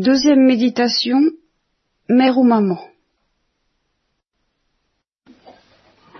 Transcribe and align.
Deuxième 0.00 0.46
méditation, 0.46 1.20
mère 2.08 2.38
ou 2.38 2.42
maman. 2.42 2.80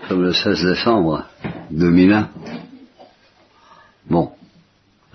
Comme 0.07 0.21
le 0.21 0.33
16 0.33 0.63
décembre 0.63 1.25
2001. 1.71 2.29
Bon. 4.05 4.33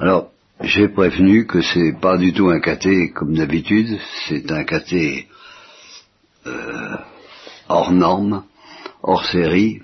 Alors, 0.00 0.32
j'ai 0.62 0.88
prévenu 0.88 1.46
que 1.46 1.62
c'est 1.62 1.92
pas 1.92 2.18
du 2.18 2.32
tout 2.32 2.48
un 2.48 2.58
caté 2.58 3.12
comme 3.12 3.36
d'habitude, 3.36 4.00
c'est 4.26 4.50
un 4.50 4.64
caté 4.64 5.28
euh, 6.46 6.96
hors 7.68 7.92
norme, 7.92 8.42
hors 9.00 9.24
série, 9.26 9.80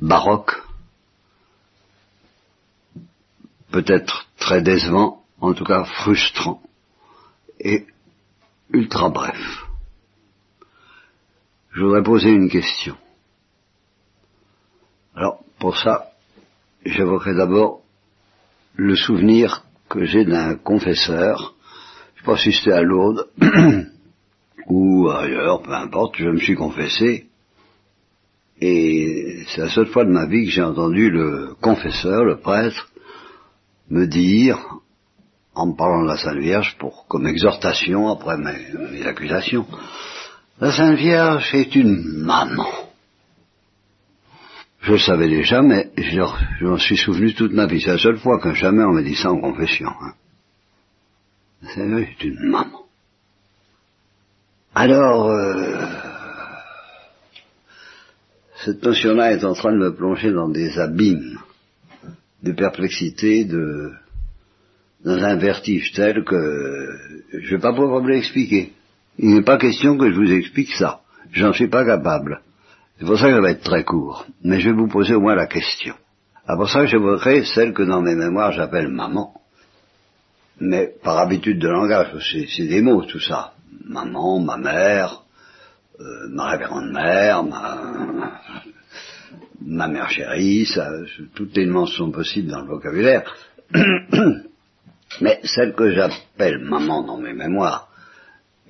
baroque, 0.00 0.54
peut-être 3.72 4.28
très 4.38 4.62
décevant, 4.62 5.24
en 5.40 5.52
tout 5.52 5.64
cas 5.64 5.82
frustrant 5.82 6.62
et 7.60 7.86
ultra 8.70 9.08
bref. 9.10 9.66
Je 11.72 11.82
voudrais 11.82 12.02
poser 12.02 12.30
une 12.30 12.48
question. 12.48 12.96
Alors, 15.14 15.40
pour 15.58 15.76
ça, 15.76 16.10
j'évoquerai 16.84 17.34
d'abord 17.34 17.82
le 18.74 18.96
souvenir 18.96 19.64
que 19.88 20.04
j'ai 20.04 20.24
d'un 20.24 20.56
confesseur, 20.56 21.54
je 22.16 22.24
pas 22.24 22.36
si 22.36 22.52
c'était 22.52 22.72
à 22.72 22.82
Lourdes 22.82 23.28
ou 24.66 25.08
ailleurs, 25.08 25.62
peu 25.62 25.72
importe, 25.72 26.16
je 26.16 26.28
me 26.28 26.38
suis 26.38 26.56
confessé, 26.56 27.28
et 28.60 29.44
c'est 29.48 29.60
la 29.60 29.68
seule 29.68 29.88
fois 29.88 30.04
de 30.04 30.10
ma 30.10 30.26
vie 30.26 30.46
que 30.46 30.50
j'ai 30.50 30.62
entendu 30.62 31.10
le 31.10 31.54
confesseur, 31.60 32.24
le 32.24 32.38
prêtre, 32.38 32.88
me 33.90 34.06
dire, 34.06 34.58
en 35.54 35.72
parlant 35.72 36.02
de 36.02 36.08
la 36.08 36.16
Sainte 36.16 36.38
Vierge, 36.38 36.76
pour 36.78 37.06
comme 37.06 37.26
exhortation 37.26 38.08
après 38.08 38.36
mes, 38.36 39.06
accusations, 39.06 39.66
la 40.60 40.72
Sainte 40.72 40.98
Vierge 40.98 41.54
est 41.54 41.74
une 41.74 42.22
maman. 42.22 42.68
Je 44.82 44.92
le 44.92 44.98
savais 44.98 45.28
déjà, 45.28 45.62
mais 45.62 45.90
je, 45.96 46.64
m'en 46.64 46.78
suis 46.78 46.96
souvenu 46.96 47.34
toute 47.34 47.52
ma 47.52 47.66
vie. 47.66 47.80
C'est 47.80 47.92
la 47.92 47.98
seule 47.98 48.18
fois 48.18 48.38
que 48.38 48.52
jamais 48.52 48.84
on 48.84 48.92
m'a 48.92 49.02
dit 49.02 49.16
ça 49.16 49.30
en 49.30 49.40
confession. 49.40 49.88
Hein. 49.88 50.12
C'est 51.74 52.24
une 52.24 52.50
maman. 52.50 52.82
Alors, 54.74 55.30
euh, 55.30 55.86
cette 58.64 58.82
notion-là 58.82 59.32
est 59.32 59.44
en 59.44 59.54
train 59.54 59.72
de 59.72 59.78
me 59.78 59.94
plonger 59.94 60.32
dans 60.32 60.48
des 60.48 60.78
abîmes 60.78 61.38
de 62.42 62.52
perplexité, 62.52 63.44
de 63.44 63.92
dans 65.04 65.22
un 65.22 65.36
vertige 65.36 65.92
tel 65.92 66.24
que 66.24 66.88
je 67.32 67.38
ne 67.38 67.50
vais 67.56 67.58
pas 67.58 67.74
pouvoir 67.74 68.00
vous 68.00 68.08
l'expliquer. 68.08 68.72
Il 69.18 69.34
n'est 69.34 69.42
pas 69.42 69.58
question 69.58 69.96
que 69.96 70.10
je 70.10 70.16
vous 70.16 70.32
explique 70.32 70.72
ça. 70.72 71.00
J'en 71.32 71.52
suis 71.52 71.68
pas 71.68 71.84
capable. 71.84 72.40
C'est 72.98 73.06
pour 73.06 73.18
ça 73.18 73.26
que 73.26 73.34
ça 73.34 73.40
va 73.40 73.50
être 73.50 73.62
très 73.62 73.84
court. 73.84 74.26
Mais 74.42 74.60
je 74.60 74.70
vais 74.70 74.76
vous 74.76 74.88
poser 74.88 75.14
au 75.14 75.20
moins 75.20 75.34
la 75.34 75.46
question. 75.46 75.94
C'est 76.46 76.56
pour 76.56 76.68
ça 76.68 76.80
que 76.80 76.86
j'évoquerai 76.86 77.44
celle 77.44 77.72
que 77.72 77.82
dans 77.82 78.02
mes 78.02 78.14
mémoires 78.14 78.52
j'appelle 78.52 78.88
maman. 78.88 79.34
Mais 80.60 80.94
par 81.02 81.18
habitude 81.18 81.58
de 81.58 81.68
langage, 81.68 82.08
c'est 82.56 82.66
des 82.66 82.80
mots 82.80 83.04
tout 83.04 83.20
ça. 83.20 83.52
Maman, 83.86 84.40
ma 84.40 84.56
mère, 84.56 85.22
euh, 86.00 86.28
ma 86.30 86.50
révérende 86.50 86.92
mère, 86.92 87.42
ma, 87.42 88.40
ma 89.60 89.88
mère 89.88 90.08
chérie, 90.10 90.64
ça, 90.66 90.88
toutes 91.34 91.56
les 91.56 91.66
nuances 91.66 91.92
sont 91.92 92.10
possibles 92.10 92.50
dans 92.50 92.60
le 92.60 92.68
vocabulaire. 92.68 93.24
Mais 95.20 95.40
celle 95.44 95.74
que 95.74 95.92
j'appelle 95.92 96.58
maman 96.58 97.02
dans 97.02 97.18
mes 97.18 97.32
mémoires, 97.32 97.88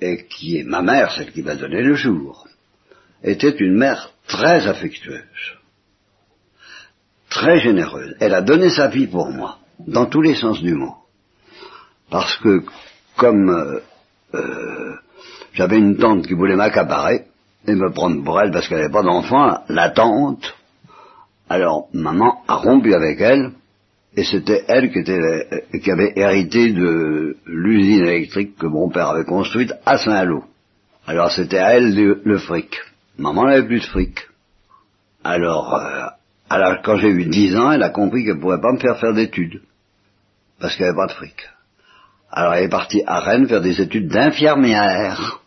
et 0.01 0.25
qui 0.25 0.57
est 0.57 0.63
ma 0.63 0.81
mère, 0.81 1.11
celle 1.11 1.31
qui 1.31 1.41
m'a 1.41 1.55
donné 1.55 1.81
le 1.81 1.95
jour, 1.95 2.47
était 3.23 3.55
une 3.57 3.77
mère 3.77 4.11
très 4.27 4.67
affectueuse, 4.67 5.21
très 7.29 7.59
généreuse. 7.59 8.15
Elle 8.19 8.35
a 8.35 8.41
donné 8.41 8.69
sa 8.69 8.87
vie 8.87 9.07
pour 9.07 9.29
moi, 9.29 9.59
dans 9.79 10.05
tous 10.05 10.21
les 10.21 10.35
sens 10.35 10.61
du 10.61 10.73
mot. 10.73 10.95
Parce 12.09 12.37
que, 12.37 12.63
comme 13.17 13.49
euh, 13.49 13.79
euh, 14.35 14.95
j'avais 15.53 15.77
une 15.77 15.97
tante 15.97 16.27
qui 16.27 16.33
voulait 16.33 16.55
m'accaparer 16.55 17.25
et 17.67 17.73
me 17.73 17.91
prendre 17.91 18.23
pour 18.23 18.39
elle 18.39 18.51
parce 18.51 18.67
qu'elle 18.67 18.79
n'avait 18.79 18.91
pas 18.91 19.03
d'enfant, 19.03 19.63
la 19.69 19.89
tante, 19.89 20.55
alors 21.49 21.87
maman 21.93 22.43
a 22.47 22.55
rompu 22.55 22.93
avec 22.93 23.21
elle, 23.21 23.51
et 24.17 24.23
c'était 24.23 24.63
elle 24.67 24.91
qui, 24.91 24.99
était, 24.99 25.63
qui 25.83 25.91
avait 25.91 26.13
hérité 26.15 26.71
de 26.71 27.35
l'usine 27.45 28.05
électrique 28.05 28.55
que 28.57 28.65
mon 28.65 28.89
père 28.89 29.09
avait 29.09 29.25
construite 29.25 29.73
à 29.85 29.97
Saint-Lô. 29.97 30.45
Alors 31.05 31.31
c'était 31.31 31.59
à 31.59 31.75
elle 31.75 31.93
le, 32.23 32.37
fric. 32.37 32.79
Maman 33.17 33.45
n'avait 33.45 33.67
plus 33.67 33.79
de 33.79 33.85
fric. 33.85 34.19
Alors, 35.23 35.75
euh, 35.75 36.07
alors 36.49 36.81
quand 36.83 36.97
j'ai 36.97 37.09
eu 37.09 37.25
dix 37.25 37.55
ans, 37.57 37.71
elle 37.71 37.83
a 37.83 37.89
compris 37.89 38.23
qu'elle 38.23 38.35
ne 38.35 38.41
pourrait 38.41 38.61
pas 38.61 38.71
me 38.71 38.79
faire 38.79 38.99
faire 38.99 39.13
d'études. 39.13 39.61
Parce 40.59 40.75
qu'elle 40.75 40.87
n'avait 40.87 40.97
pas 40.97 41.07
de 41.07 41.17
fric. 41.17 41.35
Alors 42.31 42.53
elle 42.53 42.65
est 42.65 42.69
partie 42.69 43.03
à 43.05 43.19
Rennes 43.19 43.47
faire 43.47 43.61
des 43.61 43.81
études 43.81 44.07
d'infirmière. 44.07 45.41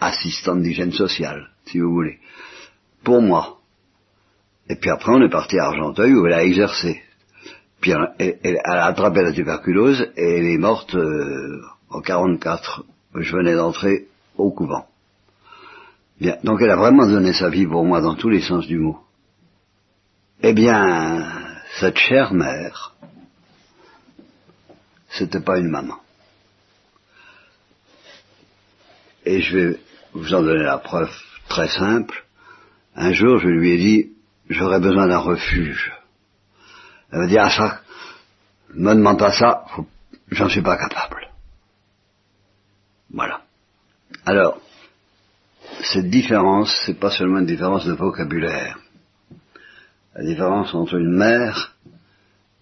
Assistante 0.00 0.62
d'hygiène 0.62 0.92
sociale, 0.92 1.48
si 1.66 1.78
vous 1.78 1.92
voulez. 1.92 2.18
Pour 3.04 3.22
moi. 3.22 3.59
Et 4.70 4.76
puis 4.76 4.88
après, 4.88 5.10
on 5.10 5.20
est 5.20 5.28
parti 5.28 5.58
à 5.58 5.64
Argenteuil 5.64 6.14
où 6.14 6.24
elle 6.26 6.32
a 6.32 6.44
exercé. 6.44 7.02
Puis 7.80 7.90
elle, 7.90 8.60
a 8.64 8.86
attrapé 8.86 9.20
la 9.22 9.32
tuberculose 9.32 10.12
et 10.16 10.38
elle 10.38 10.46
est 10.46 10.58
morte 10.58 10.94
euh, 10.94 11.60
en 11.88 12.00
44. 12.00 12.84
Je 13.16 13.36
venais 13.36 13.56
d'entrer 13.56 14.06
au 14.36 14.52
couvent. 14.52 14.86
Bien, 16.20 16.36
donc 16.44 16.62
elle 16.62 16.70
a 16.70 16.76
vraiment 16.76 17.04
donné 17.08 17.32
sa 17.32 17.48
vie 17.48 17.66
pour 17.66 17.84
moi 17.84 18.00
dans 18.00 18.14
tous 18.14 18.28
les 18.28 18.42
sens 18.42 18.64
du 18.68 18.78
mot. 18.78 19.00
Eh 20.40 20.52
bien, 20.52 21.26
cette 21.80 21.98
chère 21.98 22.32
mère, 22.32 22.94
c'était 25.08 25.40
pas 25.40 25.58
une 25.58 25.70
maman. 25.70 25.96
Et 29.26 29.40
je 29.40 29.58
vais 29.58 29.80
vous 30.12 30.32
en 30.32 30.42
donner 30.42 30.62
la 30.62 30.78
preuve 30.78 31.10
très 31.48 31.68
simple. 31.68 32.24
Un 32.94 33.12
jour, 33.12 33.38
je 33.38 33.48
lui 33.48 33.72
ai 33.72 33.76
dit, 33.76 34.12
j'aurais 34.50 34.80
besoin 34.80 35.06
d'un 35.06 35.18
refuge. 35.18 35.92
Elle 37.10 37.20
m'a 37.20 37.26
dit, 37.26 37.38
ah 37.38 37.50
ça, 37.50 37.80
me 38.74 38.94
demande 38.94 39.18
pas 39.18 39.32
ça, 39.32 39.64
j'en 40.30 40.48
suis 40.48 40.62
pas 40.62 40.76
capable. 40.76 41.28
Voilà. 43.12 43.42
Alors, 44.26 44.60
cette 45.82 46.10
différence, 46.10 46.76
c'est 46.84 46.98
pas 46.98 47.10
seulement 47.10 47.38
une 47.38 47.46
différence 47.46 47.86
de 47.86 47.92
vocabulaire. 47.92 48.78
La 50.14 50.24
différence 50.24 50.74
entre 50.74 50.96
une 50.96 51.16
mère 51.16 51.76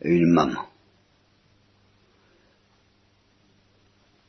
et 0.03 0.15
une 0.15 0.33
maman. 0.33 0.67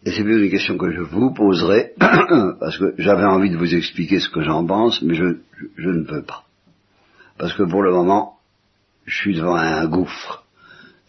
Et 0.05 0.11
c'est 0.11 0.23
bien 0.23 0.37
une 0.37 0.49
question 0.49 0.77
que 0.77 0.91
je 0.91 1.01
vous 1.01 1.33
poserai, 1.33 1.91
parce 1.99 2.77
que 2.77 2.95
j'avais 2.97 3.25
envie 3.25 3.51
de 3.51 3.57
vous 3.57 3.75
expliquer 3.75 4.19
ce 4.19 4.29
que 4.29 4.41
j'en 4.41 4.65
pense, 4.65 5.01
mais 5.01 5.13
je 5.13 5.35
ne 5.77 6.03
peux 6.05 6.23
pas 6.23 6.45
parce 7.39 7.53
que 7.53 7.63
pour 7.63 7.81
le 7.81 7.91
moment, 7.91 8.37
je 9.05 9.15
suis 9.15 9.35
devant 9.35 9.55
un 9.55 9.87
gouffre 9.87 10.43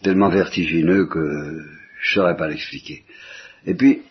tellement 0.01 0.29
vertigineux 0.29 1.05
que 1.05 1.19
je 1.19 2.09
ne 2.09 2.15
saurais 2.15 2.37
pas 2.37 2.47
l'expliquer. 2.47 3.03
Et 3.65 3.75
puis, 3.75 4.01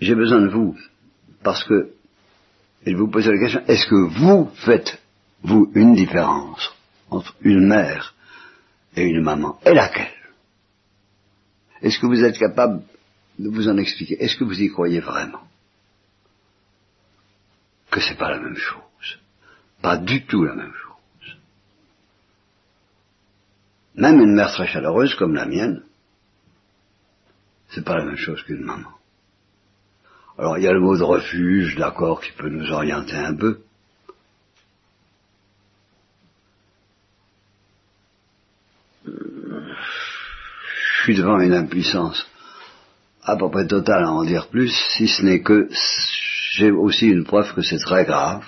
j'ai 0.00 0.14
besoin 0.14 0.40
de 0.40 0.48
vous, 0.48 0.78
parce 1.42 1.64
que, 1.64 1.90
et 2.86 2.94
vous 2.94 3.08
poser 3.08 3.32
la 3.32 3.38
question, 3.38 3.60
est-ce 3.66 3.86
que 3.86 4.20
vous 4.20 4.52
faites, 4.64 5.02
vous, 5.42 5.70
une 5.74 5.96
différence 5.96 6.72
entre 7.10 7.34
une 7.40 7.66
mère 7.66 8.14
et 8.94 9.02
une 9.02 9.22
maman? 9.22 9.58
Et 9.66 9.74
laquelle? 9.74 10.14
Est-ce 11.82 11.98
que 11.98 12.06
vous 12.06 12.22
êtes 12.22 12.38
capable 12.38 12.84
de 13.40 13.48
vous 13.48 13.68
en 13.68 13.78
expliquer? 13.78 14.22
Est-ce 14.22 14.36
que 14.36 14.44
vous 14.44 14.62
y 14.62 14.70
croyez 14.70 15.00
vraiment? 15.00 15.42
Que 17.90 18.00
c'est 18.00 18.16
pas 18.16 18.30
la 18.30 18.38
même 18.38 18.56
chose. 18.56 19.18
Pas 19.82 19.96
du 19.96 20.24
tout 20.24 20.44
la 20.44 20.54
même 20.54 20.72
chose. 20.72 20.85
Même 23.96 24.20
une 24.20 24.34
mère 24.34 24.52
très 24.52 24.66
chaleureuse 24.66 25.14
comme 25.14 25.34
la 25.34 25.46
mienne, 25.46 25.82
c'est 27.70 27.84
pas 27.84 27.96
la 27.96 28.04
même 28.04 28.16
chose 28.16 28.42
qu'une 28.42 28.62
maman. 28.62 28.90
Alors 30.38 30.58
il 30.58 30.64
y 30.64 30.68
a 30.68 30.72
le 30.72 30.80
mot 30.80 30.96
de 30.96 31.02
refuge, 31.02 31.76
d'accord, 31.76 32.20
qui 32.20 32.32
peut 32.32 32.50
nous 32.50 32.70
orienter 32.70 33.16
un 33.16 33.34
peu. 33.34 33.60
Je 39.06 39.12
suis 41.02 41.16
devant 41.16 41.40
une 41.40 41.54
impuissance 41.54 42.26
à 43.22 43.36
peu 43.36 43.50
près 43.50 43.66
totale 43.66 44.04
à 44.04 44.10
en 44.10 44.24
dire 44.24 44.48
plus, 44.48 44.72
si 44.96 45.08
ce 45.08 45.22
n'est 45.22 45.40
que 45.40 45.68
j'ai 46.52 46.70
aussi 46.70 47.06
une 47.06 47.24
preuve 47.24 47.54
que 47.54 47.62
c'est 47.62 47.78
très 47.78 48.04
grave. 48.04 48.44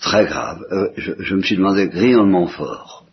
Très 0.00 0.26
grave. 0.26 0.62
Euh, 0.70 0.88
je, 0.96 1.12
je, 1.18 1.34
me 1.34 1.42
suis 1.42 1.56
demandé 1.56 1.88
grillonnement 1.88 2.46
fort 2.46 3.03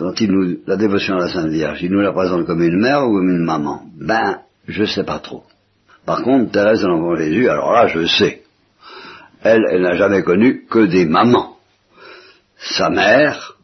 quand 0.00 0.18
il 0.18 0.32
nous, 0.32 0.56
la 0.66 0.76
dévotion 0.76 1.16
à 1.16 1.26
la 1.26 1.28
Sainte 1.28 1.50
Vierge, 1.50 1.82
il 1.82 1.90
nous 1.90 2.00
la 2.00 2.12
présente 2.12 2.46
comme 2.46 2.62
une 2.62 2.80
mère 2.80 3.06
ou 3.06 3.16
comme 3.16 3.28
une 3.28 3.44
maman? 3.44 3.82
Ben, 3.94 4.40
je 4.66 4.86
sais 4.86 5.04
pas 5.04 5.18
trop. 5.18 5.44
Par 6.06 6.22
contre, 6.22 6.52
Thérèse 6.52 6.80
de 6.80 6.86
l'Enfant 6.86 7.16
Jésus, 7.16 7.50
alors 7.50 7.72
là, 7.72 7.86
je 7.86 8.06
sais. 8.06 8.42
Elle, 9.42 9.62
elle 9.70 9.82
n'a 9.82 9.96
jamais 9.96 10.22
connu 10.22 10.64
que 10.70 10.86
des 10.86 11.04
mamans. 11.04 11.58
Sa 12.56 12.88
mère, 12.88 13.58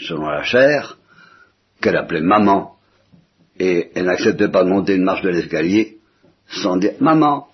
selon 0.00 0.28
la 0.28 0.42
chair, 0.42 0.98
qu'elle 1.80 1.96
appelait 1.96 2.22
maman, 2.22 2.74
et 3.56 3.92
elle 3.94 4.06
n'acceptait 4.06 4.48
pas 4.48 4.64
de 4.64 4.68
monter 4.68 4.96
une 4.96 5.04
marche 5.04 5.22
de 5.22 5.28
l'escalier 5.28 5.98
sans 6.48 6.76
dire 6.76 6.94
maman, 6.98 7.46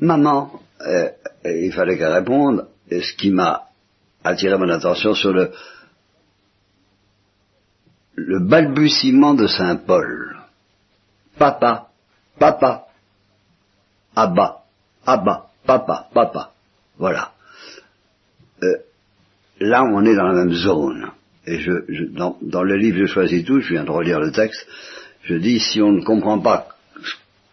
maman. 0.00 0.50
Et, 0.84 1.66
il 1.66 1.72
fallait 1.72 1.96
qu'elle 1.96 2.14
réponde, 2.14 2.66
et 2.90 3.00
ce 3.00 3.12
qui 3.14 3.30
m'a 3.30 3.62
attiré 4.24 4.58
mon 4.58 4.68
attention 4.68 5.14
sur 5.14 5.32
le, 5.32 5.52
le 8.14 8.40
balbutiement 8.40 9.34
de 9.34 9.46
Saint 9.46 9.76
Paul. 9.76 10.36
Papa, 11.38 11.88
papa, 12.38 12.86
Abba, 14.14 14.58
Abba, 15.06 15.46
papa, 15.66 16.08
papa. 16.12 16.50
Voilà. 16.98 17.32
Euh, 18.62 18.76
là, 19.60 19.82
on 19.84 20.04
est 20.04 20.14
dans 20.14 20.28
la 20.28 20.44
même 20.44 20.52
zone. 20.52 21.10
Et 21.46 21.58
je, 21.58 21.72
dans, 22.14 22.36
dans, 22.42 22.62
le 22.62 22.76
livre 22.76 22.98
Je 22.98 23.06
choisis 23.06 23.44
tout, 23.44 23.60
je 23.60 23.70
viens 23.70 23.84
de 23.84 23.90
relire 23.90 24.20
le 24.20 24.30
texte, 24.30 24.64
je 25.24 25.34
dis, 25.34 25.58
si 25.58 25.80
on 25.82 25.92
ne 25.92 26.04
comprend 26.04 26.38
pas 26.38 26.68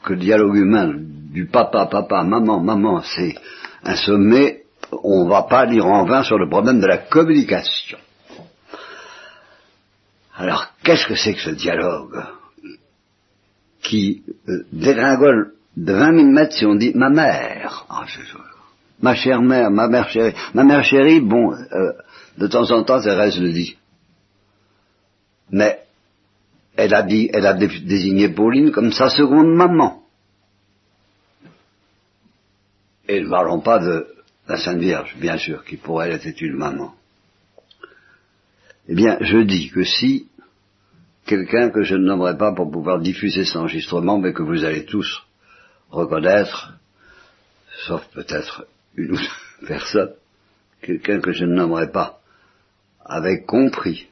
que 0.04 0.14
le 0.14 0.20
dialogue 0.20 0.56
humain 0.56 0.94
du 0.96 1.48
papa, 1.48 1.88
papa, 1.88 2.24
maman, 2.24 2.60
maman, 2.60 3.02
c'est 3.02 3.36
un 3.84 3.96
sommet, 3.96 4.64
on 5.04 5.26
ne 5.26 5.30
va 5.30 5.44
pas 5.44 5.66
lire 5.66 5.86
en 5.86 6.06
vain 6.06 6.24
sur 6.24 6.38
le 6.38 6.50
problème 6.50 6.80
de 6.80 6.88
la 6.88 6.98
communication. 6.98 7.98
Alors, 10.40 10.72
qu'est-ce 10.86 11.06
que 11.06 11.16
c'est 11.16 11.34
que 11.34 11.42
ce 11.42 11.50
dialogue 11.50 12.24
qui 13.82 14.24
euh, 14.48 14.64
dégringole 14.72 15.54
de 15.76 15.92
20 15.92 16.16
000 16.16 16.28
mètres 16.32 16.54
si 16.56 16.66
on 16.66 16.76
dit 16.76 16.94
ma 16.96 17.10
mère? 17.10 17.86
Ah, 17.90 18.06
Ma 19.02 19.16
chère 19.16 19.42
mère, 19.42 19.70
ma 19.70 19.90
mère 19.90 20.08
chérie. 20.10 20.34
Ma 20.54 20.64
mère 20.64 20.86
chérie, 20.86 21.20
bon, 21.20 21.52
euh, 21.52 21.92
de 22.38 22.48
temps 22.48 22.72
en 22.72 22.84
temps, 22.84 23.02
Thérèse 23.02 23.38
le 23.38 23.52
dit. 23.52 23.76
Mais 25.52 25.84
elle 26.78 26.94
a 26.94 27.04
dit, 27.04 27.30
elle 27.34 27.46
a 27.46 27.54
désigné 27.54 28.30
Pauline 28.30 28.72
comme 28.72 28.94
sa 28.94 29.10
seconde 29.10 29.54
maman. 29.54 30.04
Et 33.10 33.20
ne 33.20 33.30
parlons 33.30 33.60
pas 33.60 33.80
de 33.80 34.08
la 34.48 34.58
Sainte 34.58 34.80
Vierge, 34.80 35.18
bien 35.20 35.38
sûr, 35.38 35.66
qui 35.66 35.76
pour 35.76 36.02
elle 36.02 36.14
était 36.14 36.30
une 36.30 36.56
maman. 36.56 36.94
Eh 38.88 38.96
bien, 38.96 39.18
je 39.20 39.40
dis 39.40 39.70
que 39.70 39.84
si 39.84 40.29
quelqu'un 41.30 41.70
que 41.70 41.84
je 41.84 41.94
ne 41.94 42.06
nommerai 42.06 42.36
pas 42.38 42.56
pour 42.56 42.72
pouvoir 42.72 43.00
diffuser 43.00 43.46
cet 43.46 43.58
enregistrement, 43.58 44.18
mais 44.18 44.34
que 44.34 44.42
vous 44.42 44.64
allez 44.64 44.86
tous 44.86 45.28
reconnaître, 45.92 46.74
sauf 47.86 48.04
peut-être 48.08 48.66
une 48.96 49.12
ou 49.12 49.16
deux 49.16 49.68
personnes, 49.68 50.14
quelqu'un 50.82 51.22
que 51.22 51.32
je 51.32 51.46
ne 51.46 51.54
nommerai 51.54 51.92
pas, 51.92 52.20
avait 53.06 53.44
compris 53.44 54.08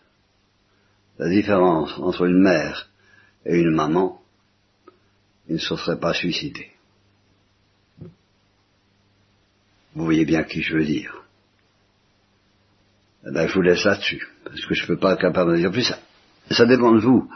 la 1.18 1.28
différence 1.28 1.98
entre 1.98 2.26
une 2.26 2.40
mère 2.40 2.88
et 3.48 3.58
une 3.58 3.74
maman, 3.74 4.22
il 5.48 5.56
ne 5.56 5.60
se 5.60 5.76
serait 5.76 6.00
pas 6.00 6.14
suicidé. 6.14 6.70
Vous 9.96 10.06
voyez 10.06 10.26
bien 10.26 10.44
qui 10.44 10.62
je 10.62 10.78
veux 10.78 10.86
dire. 10.86 11.24
Eh 13.26 13.32
ben, 13.32 13.48
je 13.48 13.56
vous 13.56 13.64
laisse 13.64 13.84
là-dessus, 13.84 14.24
parce 14.44 14.64
que 14.64 14.76
je 14.76 14.84
ne 14.84 14.88
peux 14.88 15.00
pas 15.00 15.14
être 15.14 15.22
capable 15.22 15.54
de 15.54 15.58
dire 15.58 15.72
plus. 15.72 15.82
Ça, 15.82 15.98
ça 16.52 16.66
dépend 16.66 16.92
de 16.92 17.00
vous. 17.00 17.30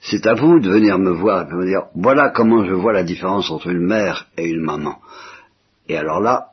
C'est 0.00 0.26
à 0.26 0.34
vous 0.34 0.60
de 0.60 0.70
venir 0.70 0.98
me 0.98 1.12
voir 1.12 1.42
et 1.42 1.50
de 1.50 1.56
me 1.56 1.66
dire, 1.66 1.86
voilà 1.94 2.30
comment 2.30 2.64
je 2.64 2.74
vois 2.74 2.92
la 2.92 3.04
différence 3.04 3.50
entre 3.50 3.68
une 3.68 3.86
mère 3.86 4.26
et 4.36 4.46
une 4.46 4.60
maman. 4.60 4.98
Et 5.88 5.96
alors 5.96 6.20
là, 6.20 6.48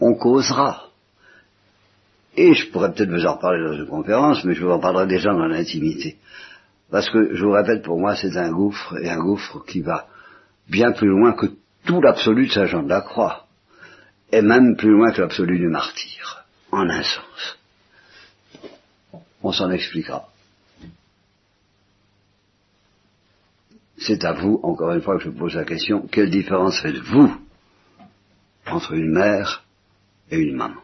on 0.00 0.14
causera. 0.14 0.84
Et 2.36 2.54
je 2.54 2.70
pourrais 2.70 2.92
peut-être 2.92 3.10
vous 3.10 3.26
en 3.26 3.34
reparler 3.34 3.62
dans 3.62 3.76
une 3.76 3.86
conférence, 3.86 4.44
mais 4.44 4.54
je 4.54 4.64
vous 4.64 4.72
en 4.72 4.80
parlerai 4.80 5.06
déjà 5.06 5.32
dans 5.32 5.46
l'intimité. 5.46 6.16
Parce 6.90 7.08
que, 7.10 7.34
je 7.34 7.44
vous 7.44 7.52
répète, 7.52 7.82
pour 7.82 7.98
moi, 7.98 8.16
c'est 8.16 8.36
un 8.36 8.50
gouffre, 8.50 8.96
et 9.00 9.08
un 9.08 9.18
gouffre 9.18 9.64
qui 9.66 9.80
va 9.80 10.06
bien 10.68 10.92
plus 10.92 11.08
loin 11.08 11.32
que 11.32 11.46
tout 11.84 12.00
l'absolu 12.00 12.46
de 12.46 12.52
Saint 12.52 12.66
Jean 12.66 12.82
de 12.82 12.88
la 12.88 13.02
Croix, 13.02 13.46
et 14.32 14.42
même 14.42 14.76
plus 14.76 14.90
loin 14.90 15.12
que 15.12 15.20
l'absolu 15.20 15.58
du 15.58 15.68
martyr, 15.68 16.44
en 16.72 16.88
un 16.88 17.02
sens. 17.02 17.58
On 19.42 19.52
s'en 19.52 19.70
expliquera. 19.70 20.28
C'est 24.06 24.22
à 24.24 24.34
vous, 24.34 24.60
encore 24.62 24.92
une 24.92 25.00
fois, 25.00 25.16
que 25.16 25.24
je 25.24 25.30
pose 25.30 25.54
la 25.54 25.64
question, 25.64 26.06
quelle 26.12 26.28
différence 26.28 26.78
faites-vous 26.80 27.34
entre 28.66 28.92
une 28.92 29.10
mère 29.10 29.64
et 30.30 30.38
une 30.38 30.56
maman? 30.56 30.83